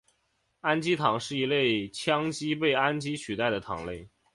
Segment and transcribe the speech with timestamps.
[0.63, 4.09] 氨基糖是一类羟基被氨基取代的糖类。